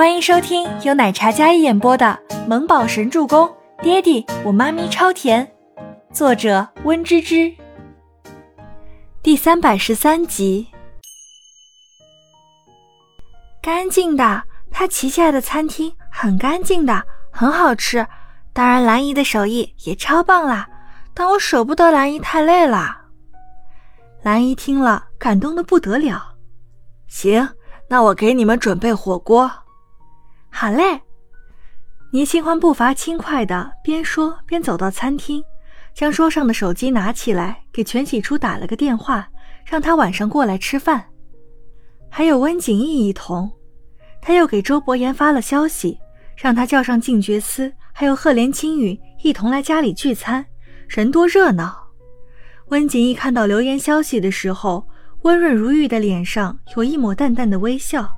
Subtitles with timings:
[0.00, 3.46] 欢迎收听由奶茶嘉一演播的《萌宝神助攻》，
[3.82, 5.46] 爹地我妈咪超甜，
[6.10, 7.54] 作者温芝芝。
[9.22, 10.68] 第三百十三集。
[13.60, 18.06] 干净的，他旗下的餐厅很干净的，很好吃。
[18.54, 20.66] 当然，兰姨的手艺也超棒啦。
[21.12, 23.02] 但我舍不得兰姨太累了。
[24.22, 26.36] 兰姨听了，感动的不得了。
[27.06, 27.46] 行，
[27.86, 29.52] 那我给你们准备火锅。
[30.50, 31.00] 好嘞。
[32.12, 35.42] 倪清欢步伐轻快的边说边走到餐厅，
[35.94, 39.28] 将桌上的手机拿起来，给全喜初打了个电话，
[39.64, 41.06] 让他晚上过来吃饭。
[42.08, 43.50] 还有温景逸一同，
[44.20, 45.98] 他又给周伯言发了消息，
[46.36, 50.44] 让他叫上静觉司，还有赫连青羽一同来家里聚餐，
[50.88, 51.88] 人多热闹。
[52.70, 54.84] 温景逸看到留言消息的时候，
[55.22, 58.10] 温润如玉的脸上有一抹淡淡的微笑，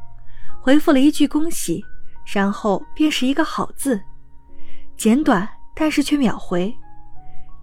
[0.62, 1.84] 回复了一句恭喜，
[2.24, 4.00] 然后便是一个好字，
[4.96, 6.74] 简短，但是却秒回。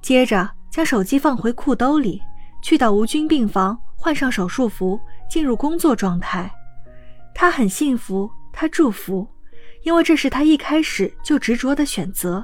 [0.02, 2.22] 接着将手机放回裤兜里，
[2.62, 5.00] 去到吴军病房，换上手术服。
[5.30, 6.52] 进入工作状态，
[7.36, 9.28] 他很幸福，他祝福，
[9.84, 12.44] 因为这是他一开始就执着的选择。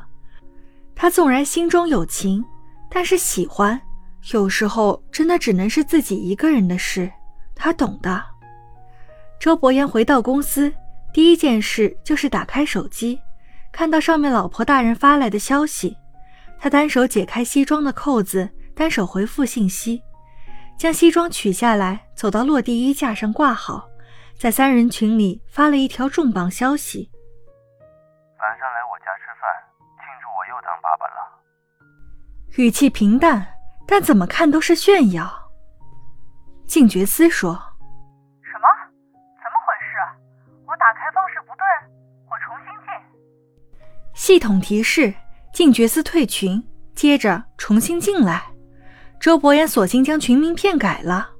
[0.93, 2.45] 他纵然心中有情，
[2.87, 3.81] 但是喜欢，
[4.33, 7.11] 有时候真的只能是自己一个人的事，
[7.55, 8.23] 他懂的。
[9.39, 10.71] 周伯言回到公司，
[11.15, 13.17] 第一件事就是打开手机，
[13.71, 15.95] 看到上面老婆大人发来的消息，
[16.59, 20.03] 他单手解开西装的扣子，单手回复信息。
[20.77, 23.87] 将西装取下来，走到落地衣架上挂好，
[24.37, 27.09] 在三人群里发了一条重磅消息：
[28.37, 29.49] 晚上来我家吃饭，
[29.95, 31.21] 庆祝我又当爸爸了。
[32.57, 33.47] 语气平淡，
[33.87, 35.49] 但怎么看都是炫耀。
[36.67, 37.57] 静觉思说
[41.15, 41.63] ：“方式不对，
[42.29, 42.91] 我重新进。”
[44.13, 45.13] 系统提示：
[45.53, 46.61] 进角色退群，
[46.93, 48.43] 接着重新进来。
[49.19, 51.31] 周伯言索性将群名片改了。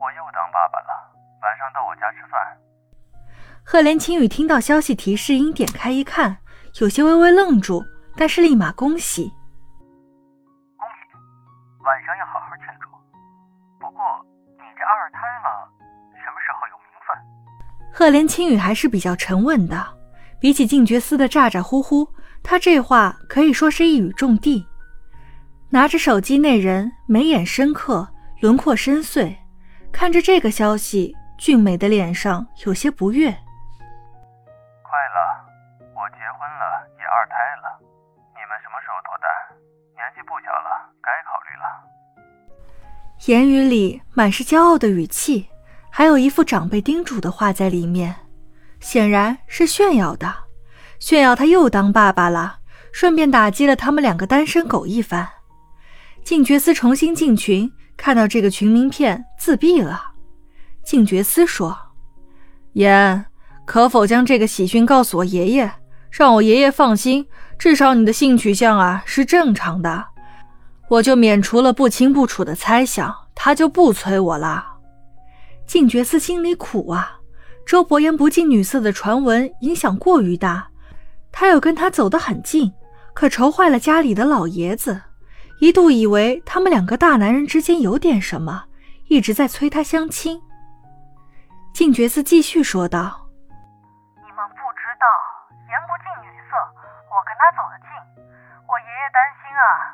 [0.00, 1.12] 我又当爸爸了，
[1.42, 2.56] 晚上到我家吃饭。
[3.62, 6.38] 赫连青雨听到消息提示音，点开一看，
[6.80, 7.84] 有些微微愣住，
[8.16, 9.30] 但是立马恭喜。
[17.98, 19.84] 赫连青羽还是比较沉稳的，
[20.38, 22.08] 比起静觉司的咋咋呼呼，
[22.44, 24.64] 他这话可以说是一语中的。
[25.70, 28.08] 拿着手机，那人眉眼深刻，
[28.40, 29.34] 轮廓深邃，
[29.90, 33.24] 看着这个消息，俊美的脸上有些不悦。
[33.26, 33.36] 快
[35.10, 35.42] 了，
[35.96, 37.82] 我结婚了，也二胎了，
[38.30, 39.28] 你们什么时候脱单？
[39.96, 41.66] 年纪不小了，该考虑了。
[43.26, 45.48] 言语里满是骄傲的语气，
[45.98, 48.14] 还有一副长辈叮嘱的话在里面，
[48.78, 50.32] 显然是炫耀的，
[51.00, 52.58] 炫耀他又当爸爸了，
[52.92, 55.28] 顺便打击了他们两个单身狗一番。
[56.22, 60.12] 静觉司重新进群，看到这个群名片，自闭了。
[60.84, 61.76] 静觉司说
[62.74, 63.24] ：“言，
[63.64, 65.68] 可否将这个喜讯告诉我爷爷，
[66.12, 67.26] 让我爷爷放心？
[67.58, 70.06] 至少你的性取向啊是正常的，
[70.90, 74.66] 我就免除了不清不楚的猜想，他就不催我了。”
[75.68, 77.20] 静觉司心里苦啊，
[77.66, 80.70] 周伯言不近女色的传闻影响过于大，
[81.30, 82.72] 他又跟他走得很近，
[83.12, 85.02] 可愁坏了家里的老爷子。
[85.60, 88.64] 一度以为他们两个大男人之间有点什么，
[89.08, 90.40] 一直在催他相亲。
[91.74, 93.28] 静觉寺继续说道
[94.16, 95.04] ：“你们不知道，
[95.68, 96.56] 言不近女色，
[97.12, 98.24] 我跟他走得近。
[98.64, 99.92] 我爷爷担心啊，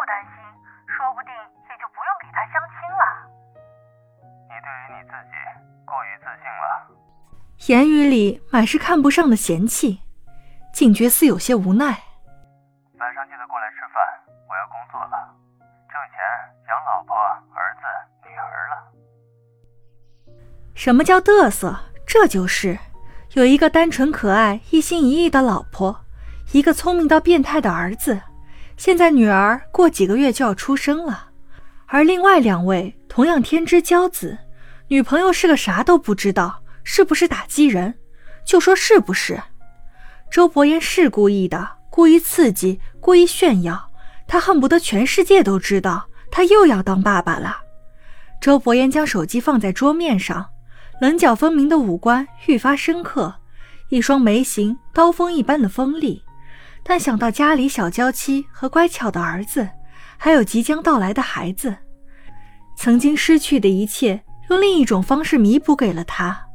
[0.00, 0.40] 不担心，
[0.88, 1.30] 说不定
[1.68, 3.04] 也就不用给他相亲了。
[4.48, 5.36] 你对于你自己。”
[5.84, 6.86] 过于自信了，
[7.66, 10.00] 言语里满是看不上的嫌弃。
[10.72, 11.84] 静觉似有些无奈。
[12.94, 14.00] 晚上记得过来吃饭，
[14.48, 15.34] 我要工作了，
[15.90, 16.16] 挣钱
[16.68, 17.16] 养老婆、
[17.56, 17.82] 儿子、
[18.22, 18.74] 女儿了。
[20.76, 21.76] 什么叫嘚瑟？
[22.06, 22.78] 这就是
[23.32, 26.04] 有一个单纯可爱、一心一意的老婆，
[26.52, 28.22] 一个聪明到变态的儿子。
[28.80, 31.26] 现在女儿过几个月就要出生了，
[31.84, 34.38] 而另外两位同样天之骄子。
[34.88, 37.92] 女朋友是个啥都不知道，是不是打击人？
[38.42, 39.38] 就说是不是？
[40.30, 43.90] 周伯言是故意的，故意刺激，故意炫耀，
[44.26, 47.58] 他恨不得全世界都知道他又要当爸爸了。
[48.40, 50.48] 周伯言将手机放在桌面上，
[51.02, 53.34] 棱角分明的五官愈发深刻，
[53.90, 56.24] 一双眉形刀锋一般的锋利，
[56.82, 59.68] 但想到家里小娇妻和乖巧的儿子，
[60.16, 61.76] 还有即将到来的孩子，
[62.76, 66.46] 曾经失去的一切，用另一种方式弥补给了他。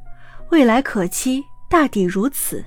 [0.50, 2.63] 未来可期，大抵如此。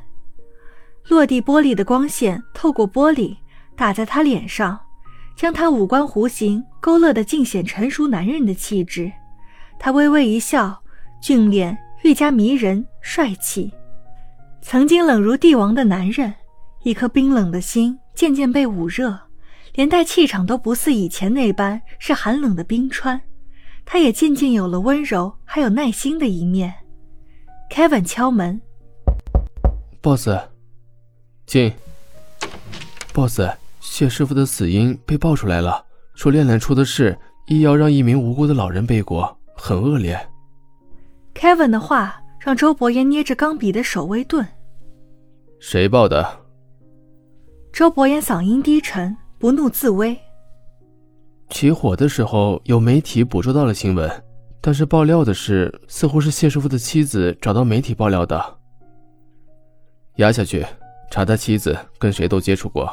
[1.08, 3.36] 落地玻璃的光线透过玻璃
[3.76, 4.78] 打在他脸上，
[5.36, 9.10] 将他五官弧形勾勒得尽显成熟男人的气质。
[9.78, 10.82] 他微微一笑，
[11.20, 13.72] 俊脸愈加迷人帅气。
[14.60, 16.34] 曾经冷如帝王的男人，
[16.82, 19.18] 一颗冰冷的心渐渐被捂热，
[19.74, 23.20] 连带气场都不似以前那般是寒冷的冰川。
[23.84, 26.74] 他也渐渐有了温柔还有耐心的一面。
[27.70, 28.60] Kevin 敲门
[30.02, 30.28] ，boss，
[31.46, 31.72] 进。
[33.12, 33.40] boss，
[33.80, 35.84] 谢师傅的死因被爆出来了，
[36.14, 40.18] 说炼炼出的事，医药让一名无辜的老人背锅，很恶劣。
[41.34, 44.46] Kevin 的话让周伯言捏着钢笔的手微顿。
[45.60, 46.37] 谁报的？
[47.78, 50.18] 周伯言嗓音低沉，不怒自威。
[51.48, 54.10] 起火的时候，有媒体捕捉到了新闻，
[54.60, 58.58] 但是爆料的是，似乎是谢师傅的妻子找到媒体爆料的。
[60.16, 60.66] 压下去，
[61.08, 62.92] 查他妻子跟谁都接触过。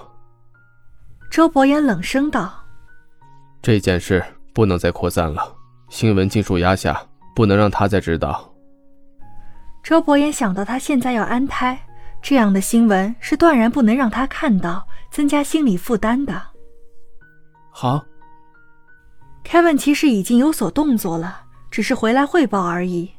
[1.32, 2.54] 周伯言冷声道
[3.64, 4.24] ：“这件事
[4.54, 5.52] 不能再扩散了，
[5.90, 7.02] 新闻尽数压下，
[7.36, 8.54] 不能让他再知道。”
[9.84, 11.76] 周伯言想到他现在要安胎。
[12.28, 16.42] 这样的新闻是断然不能让他看到，增加心理负担的。
[17.70, 18.04] 好
[19.44, 23.12] ，Kevin 其实已经有所动作了，只是回来汇报而已。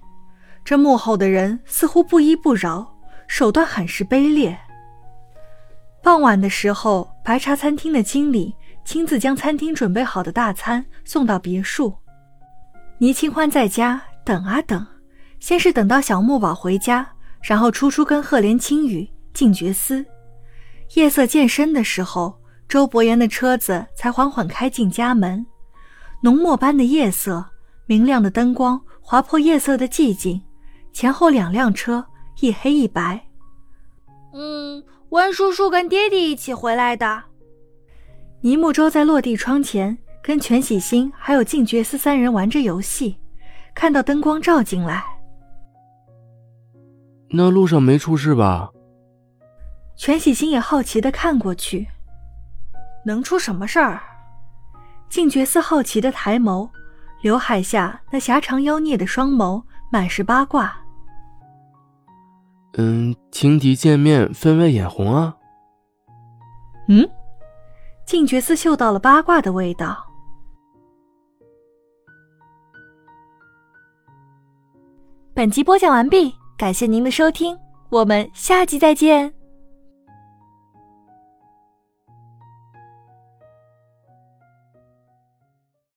[0.65, 2.85] 这幕后的人似乎不依不饶，
[3.29, 4.59] 手段很是卑劣。
[6.03, 8.53] 傍晚的时候，白茶餐厅的经理
[8.85, 11.97] 亲自将餐厅准备好的大餐送到别墅。
[12.99, 14.85] 倪清欢在家等啊等，
[15.39, 17.09] 先是等到小木宝回家。
[17.47, 20.05] 然后初初跟赫连青雨、静觉司，
[20.95, 22.37] 夜色渐深的时候，
[22.69, 25.47] 周伯言的车子才缓缓开进家门。
[26.23, 27.45] 浓墨般的夜色，
[27.87, 30.43] 明亮的灯光划破夜色的寂静。
[30.93, 32.05] 前后两辆车，
[32.41, 33.25] 一黑一白。
[34.35, 37.23] 嗯，温叔叔跟爹爹一起回来的。
[38.41, 43.17] 倪木舟在落地窗前跟全喜星还有静觉司三人玩着游戏，
[43.73, 45.05] 看到灯光照进来。
[47.37, 48.71] 那路上没出事吧？
[49.95, 51.87] 全喜心也好奇的看过去，
[53.05, 54.01] 能出什么事儿？
[55.09, 56.69] 静觉寺好奇的抬眸，
[57.23, 59.63] 刘海下那狭长妖孽的双眸
[59.93, 60.77] 满是八卦。
[62.79, 65.37] 嗯，情敌见面分外眼红啊。
[66.89, 67.09] 嗯，
[68.05, 70.05] 静觉寺嗅到了八卦的味道。
[75.33, 76.35] 本集播讲完毕。
[76.57, 77.55] 感谢您的收听，
[77.91, 79.31] 我们下集再见。